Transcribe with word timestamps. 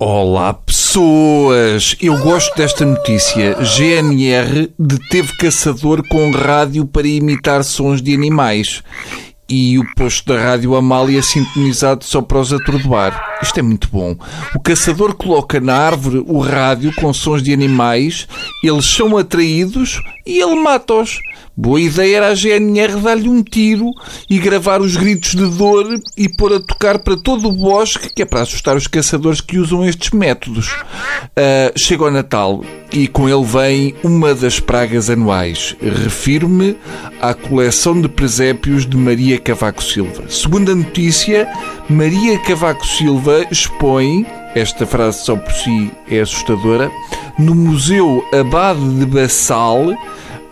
Olá, 0.00 0.54
pessoas! 0.54 1.96
Eu 2.00 2.16
gosto 2.18 2.54
desta 2.54 2.84
notícia. 2.84 3.56
GNR 3.64 4.72
deteve 4.78 5.36
caçador 5.36 6.06
com 6.06 6.30
rádio 6.30 6.86
para 6.86 7.08
imitar 7.08 7.64
sons 7.64 8.00
de 8.00 8.14
animais. 8.14 8.80
E 9.48 9.76
o 9.76 9.82
posto 9.96 10.32
da 10.32 10.40
rádio 10.40 10.76
Amália 10.76 11.20
sintonizado 11.20 12.04
só 12.04 12.22
para 12.22 12.38
os 12.38 12.52
atordoar. 12.52 13.27
Isto 13.42 13.60
é 13.60 13.62
muito 13.62 13.88
bom. 13.90 14.16
O 14.54 14.60
caçador 14.60 15.14
coloca 15.14 15.60
na 15.60 15.74
árvore 15.74 16.22
o 16.26 16.40
rádio 16.40 16.92
com 16.94 17.12
sons 17.12 17.42
de 17.42 17.52
animais, 17.52 18.26
eles 18.62 18.86
são 18.86 19.16
atraídos 19.16 20.00
e 20.26 20.40
ele 20.40 20.56
mata-os. 20.56 21.18
Boa 21.60 21.80
ideia 21.80 22.18
era 22.18 22.28
a 22.28 22.34
GNR 22.36 23.00
dar-lhe 23.00 23.28
um 23.28 23.42
tiro 23.42 23.90
e 24.30 24.38
gravar 24.38 24.80
os 24.80 24.96
gritos 24.96 25.34
de 25.34 25.44
dor 25.56 25.92
e 26.16 26.28
pôr 26.28 26.52
a 26.52 26.60
tocar 26.60 27.00
para 27.00 27.16
todo 27.16 27.48
o 27.48 27.52
bosque, 27.52 28.14
que 28.14 28.22
é 28.22 28.24
para 28.24 28.42
assustar 28.42 28.76
os 28.76 28.86
caçadores 28.86 29.40
que 29.40 29.58
usam 29.58 29.84
estes 29.84 30.10
métodos. 30.10 30.68
Uh, 30.68 31.76
chega 31.76 32.04
o 32.04 32.10
Natal 32.12 32.62
e 32.92 33.08
com 33.08 33.28
ele 33.28 33.44
vem 33.44 33.94
uma 34.04 34.36
das 34.36 34.60
pragas 34.60 35.10
anuais. 35.10 35.74
Refiro-me 35.82 36.76
à 37.20 37.34
coleção 37.34 38.00
de 38.00 38.08
presépios 38.08 38.86
de 38.86 38.96
Maria 38.96 39.36
Cavaco 39.36 39.82
Silva. 39.82 40.30
Segundo 40.30 40.70
a 40.70 40.76
notícia, 40.76 41.48
Maria 41.88 42.38
Cavaco 42.38 42.86
Silva 42.86 43.27
expõe, 43.50 44.26
esta 44.54 44.86
frase 44.86 45.24
só 45.24 45.36
por 45.36 45.52
si 45.52 45.90
é 46.10 46.20
assustadora, 46.20 46.90
no 47.38 47.54
Museu 47.54 48.24
Abade 48.32 48.98
de 48.98 49.06
Bassal 49.06 49.94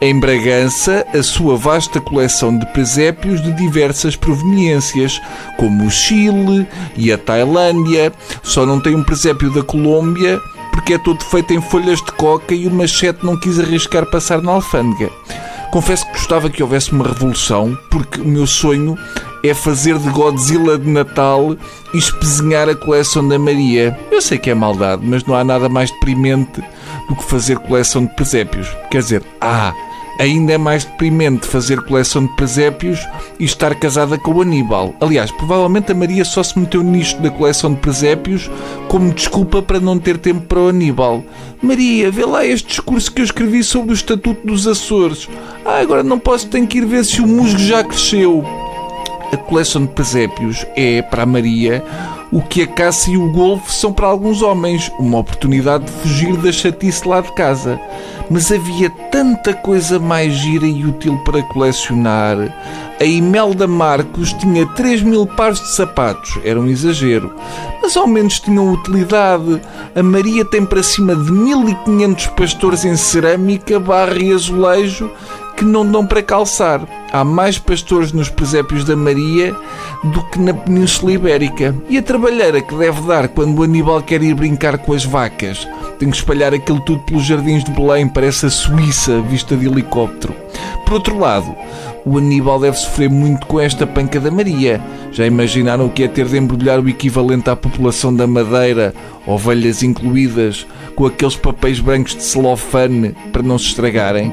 em 0.00 0.20
Bragança, 0.20 1.06
a 1.14 1.22
sua 1.22 1.56
vasta 1.56 2.00
coleção 2.00 2.58
de 2.58 2.66
presépios 2.72 3.42
de 3.42 3.52
diversas 3.52 4.14
proveniências, 4.14 5.20
como 5.56 5.86
o 5.86 5.90
Chile 5.90 6.66
e 6.96 7.10
a 7.10 7.16
Tailândia, 7.16 8.12
só 8.42 8.66
não 8.66 8.78
tem 8.78 8.94
um 8.94 9.02
presépio 9.02 9.50
da 9.50 9.62
Colômbia 9.62 10.38
porque 10.70 10.92
é 10.92 10.98
todo 10.98 11.24
feito 11.24 11.54
em 11.54 11.60
folhas 11.60 11.98
de 12.00 12.12
coca 12.12 12.54
e 12.54 12.66
o 12.66 12.70
machete 12.70 13.24
não 13.24 13.40
quis 13.40 13.58
arriscar 13.58 14.04
passar 14.06 14.42
na 14.42 14.52
alfândega. 14.52 15.10
Confesso 15.72 16.06
que 16.06 16.12
gostava 16.12 16.50
que 16.50 16.62
houvesse 16.62 16.92
uma 16.92 17.08
revolução, 17.08 17.76
porque 17.90 18.20
o 18.20 18.24
meu 18.24 18.46
sonho 18.46 18.96
é 19.48 19.54
fazer 19.54 19.98
de 19.98 20.08
Godzilla 20.10 20.78
de 20.78 20.88
Natal 20.88 21.56
e 21.94 21.98
espezinhar 21.98 22.68
a 22.68 22.74
coleção 22.74 23.26
da 23.26 23.38
Maria. 23.38 23.98
Eu 24.10 24.20
sei 24.20 24.38
que 24.38 24.50
é 24.50 24.54
maldade, 24.54 25.02
mas 25.04 25.24
não 25.24 25.34
há 25.34 25.44
nada 25.44 25.68
mais 25.68 25.90
deprimente 25.90 26.62
do 27.08 27.16
que 27.16 27.24
fazer 27.24 27.58
coleção 27.58 28.04
de 28.04 28.14
presépios. 28.14 28.68
Quer 28.90 28.98
dizer, 28.98 29.22
ah, 29.40 29.72
ainda 30.18 30.52
é 30.52 30.58
mais 30.58 30.84
deprimente 30.84 31.46
fazer 31.46 31.80
coleção 31.82 32.26
de 32.26 32.34
presépios 32.34 33.06
e 33.38 33.44
estar 33.44 33.74
casada 33.74 34.18
com 34.18 34.32
o 34.32 34.42
Aníbal. 34.42 34.94
Aliás, 35.00 35.30
provavelmente 35.30 35.92
a 35.92 35.94
Maria 35.94 36.24
só 36.24 36.42
se 36.42 36.58
meteu 36.58 36.82
nisto 36.82 37.20
da 37.20 37.30
coleção 37.30 37.72
de 37.72 37.80
presépios 37.80 38.50
como 38.88 39.12
desculpa 39.12 39.62
para 39.62 39.80
não 39.80 39.98
ter 39.98 40.18
tempo 40.18 40.42
para 40.42 40.60
o 40.60 40.68
Aníbal. 40.68 41.22
Maria, 41.62 42.10
vê 42.10 42.24
lá 42.24 42.44
este 42.44 42.68
discurso 42.68 43.12
que 43.12 43.20
eu 43.20 43.24
escrevi 43.24 43.62
sobre 43.62 43.92
o 43.92 43.94
Estatuto 43.94 44.46
dos 44.46 44.66
Açores. 44.66 45.28
Ah, 45.64 45.78
agora 45.80 46.02
não 46.02 46.18
posso, 46.18 46.48
tenho 46.48 46.66
que 46.66 46.78
ir 46.78 46.86
ver 46.86 47.04
se 47.04 47.20
o 47.20 47.26
musgo 47.26 47.58
já 47.58 47.82
cresceu. 47.84 48.65
A 49.32 49.36
coleção 49.36 49.82
de 49.82 49.88
presépios 49.88 50.64
é, 50.76 51.02
para 51.02 51.24
a 51.24 51.26
Maria, 51.26 51.84
o 52.30 52.40
que 52.40 52.62
a 52.62 52.66
caça 52.66 53.10
e 53.10 53.16
o 53.16 53.30
golfe 53.30 53.72
são 53.72 53.92
para 53.92 54.06
alguns 54.06 54.42
homens, 54.42 54.90
uma 54.98 55.18
oportunidade 55.18 55.84
de 55.84 55.90
fugir 55.90 56.36
da 56.36 56.52
chatice 56.52 57.06
lá 57.06 57.20
de 57.20 57.32
casa. 57.32 57.80
Mas 58.30 58.50
havia 58.50 58.90
tanta 59.10 59.54
coisa 59.54 59.98
mais 59.98 60.32
gira 60.32 60.66
e 60.66 60.84
útil 60.84 61.16
para 61.24 61.42
colecionar. 61.44 62.36
A 63.00 63.04
Imelda 63.04 63.66
Marcos 63.66 64.32
tinha 64.32 64.66
3 64.66 65.02
mil 65.02 65.26
pares 65.26 65.60
de 65.60 65.74
sapatos, 65.74 66.38
era 66.42 66.58
um 66.58 66.66
exagero, 66.66 67.34
mas 67.82 67.96
ao 67.96 68.06
menos 68.06 68.40
tinham 68.40 68.72
utilidade. 68.72 69.60
A 69.94 70.02
Maria 70.02 70.44
tem 70.44 70.64
para 70.64 70.82
cima 70.82 71.14
de 71.14 71.30
1500 71.30 72.26
pastores 72.28 72.84
em 72.84 72.96
cerâmica, 72.96 73.78
barra 73.78 74.18
e 74.18 74.32
azulejo 74.32 75.10
que 75.56 75.64
não 75.64 75.90
dão 75.90 76.06
para 76.06 76.22
calçar. 76.22 76.86
Há 77.10 77.24
mais 77.24 77.58
pastores 77.58 78.12
nos 78.12 78.28
presépios 78.28 78.84
da 78.84 78.94
Maria 78.94 79.56
do 80.04 80.22
que 80.24 80.38
na 80.38 80.52
Península 80.52 81.12
Ibérica. 81.12 81.74
E 81.88 81.96
a 81.96 82.02
trabalheira 82.02 82.60
que 82.60 82.74
deve 82.74 83.00
dar 83.02 83.28
quando 83.28 83.58
o 83.58 83.62
Aníbal 83.62 84.02
quer 84.02 84.22
ir 84.22 84.34
brincar 84.34 84.76
com 84.78 84.92
as 84.92 85.04
vacas? 85.04 85.66
Tem 85.98 86.10
que 86.10 86.16
espalhar 86.16 86.52
aquilo 86.52 86.80
tudo 86.80 87.00
pelos 87.04 87.24
jardins 87.24 87.64
de 87.64 87.70
Belém, 87.70 88.06
parece 88.06 88.46
a 88.46 88.50
Suíça 88.50 89.20
vista 89.22 89.56
de 89.56 89.66
helicóptero. 89.66 90.34
Por 90.84 90.94
outro 90.94 91.18
lado, 91.18 91.56
o 92.04 92.18
Aníbal 92.18 92.60
deve 92.60 92.76
sofrer 92.76 93.10
muito 93.10 93.46
com 93.46 93.58
esta 93.58 93.86
panca 93.86 94.20
da 94.20 94.30
Maria. 94.30 94.80
Já 95.10 95.26
imaginaram 95.26 95.86
o 95.86 95.90
que 95.90 96.04
é 96.04 96.08
ter 96.08 96.26
de 96.26 96.36
embrulhar 96.36 96.78
o 96.78 96.88
equivalente 96.88 97.50
à 97.50 97.56
população 97.56 98.14
da 98.14 98.26
Madeira, 98.26 98.94
ovelhas 99.26 99.82
incluídas, 99.82 100.66
com 100.96 101.06
aqueles 101.06 101.36
papéis 101.36 101.78
brancos 101.78 102.16
de 102.16 102.22
celofane 102.24 103.14
para 103.30 103.42
não 103.42 103.58
se 103.58 103.66
estragarem? 103.66 104.32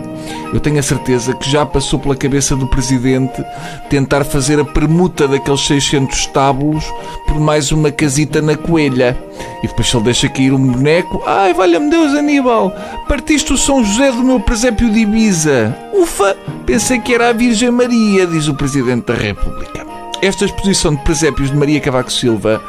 Eu 0.54 0.60
tenho 0.60 0.80
a 0.80 0.84
certeza 0.84 1.36
que 1.36 1.50
já 1.50 1.66
passou 1.66 2.00
pela 2.00 2.16
cabeça 2.16 2.56
do 2.56 2.66
Presidente 2.68 3.44
tentar 3.90 4.24
fazer 4.24 4.60
a 4.60 4.66
permuta 4.66 5.28
daqueles 5.28 5.62
600 5.68 6.18
estábulos 6.18 6.86
por 7.28 7.40
mais 7.40 7.72
uma 7.72 7.92
casita 7.92 8.42
na 8.42 8.56
coelha. 8.56 9.18
E 9.62 9.68
depois 9.68 9.94
ele 9.94 10.04
deixa 10.04 10.30
cair 10.30 10.54
um 10.54 10.72
boneco, 10.72 11.22
ai, 11.26 11.54
valha-me 11.54 11.90
Deus, 11.90 12.14
Aníbal, 12.14 12.72
partiste 13.08 13.52
o 13.52 13.58
São 13.58 13.84
José 13.84 14.12
do 14.12 14.24
meu 14.24 14.40
presépio 14.40 14.90
de 14.90 15.00
Ibiza. 15.00 15.76
Ufa, 15.94 16.38
pensei 16.66 17.00
que 17.00 17.14
era 17.14 17.30
a 17.30 17.34
Virgem 17.34 17.72
Maria, 17.72 18.26
diz 18.26 18.48
o 18.48 18.56
Presidente 18.56 19.08
da 19.08 19.16
República. 19.16 19.86
Esta 20.22 20.46
exposição 20.46 20.96
de 20.96 21.04
presépios 21.04 21.52
de 21.52 21.58
Maria 21.58 21.82
Cavaco 21.82 22.12
Silva 22.12 22.62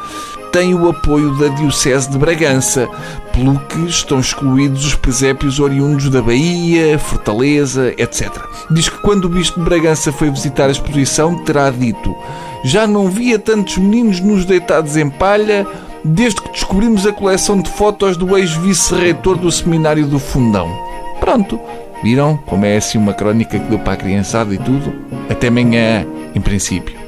tem 0.55 0.73
o 0.73 0.87
apoio 0.87 1.37
da 1.37 1.49
Diocese 1.49 2.09
de 2.09 2.17
Bragança, 2.17 2.87
pelo 3.33 3.59
que 3.59 3.77
estão 3.89 4.21
excluídos 4.21 4.85
os 4.85 4.95
presépios 4.95 5.59
oriundos 5.59 6.09
da 6.09 6.21
Bahia, 6.21 6.97
Fortaleza, 6.97 7.93
etc. 7.97 8.31
Diz 8.71 8.87
que 8.87 8.97
quando 8.99 9.25
o 9.25 9.29
Bispo 9.29 9.59
de 9.59 9.65
Bragança 9.65 10.13
foi 10.13 10.29
visitar 10.29 10.67
a 10.67 10.71
exposição, 10.71 11.43
terá 11.43 11.69
dito: 11.69 12.15
Já 12.63 12.87
não 12.87 13.09
via 13.09 13.37
tantos 13.37 13.77
meninos 13.77 14.21
nos 14.21 14.45
deitados 14.45 14.95
em 14.95 15.09
palha 15.09 15.67
desde 16.05 16.41
que 16.41 16.49
descobrimos 16.53 17.05
a 17.05 17.11
coleção 17.11 17.59
de 17.59 17.69
fotos 17.69 18.15
do 18.15 18.37
ex-vice-reitor 18.37 19.35
do 19.35 19.51
Seminário 19.51 20.07
do 20.07 20.19
Fundão. 20.19 20.69
Pronto, 21.19 21.59
viram 22.01 22.37
como 22.45 22.63
é 22.63 22.77
assim 22.77 22.97
uma 22.97 23.13
crónica 23.13 23.59
que 23.59 23.69
deu 23.69 23.79
para 23.79 23.91
a 23.91 23.97
criançada 23.97 24.53
e 24.53 24.57
tudo? 24.57 24.93
Até 25.29 25.49
amanhã, 25.49 26.07
em 26.33 26.39
princípio. 26.39 27.04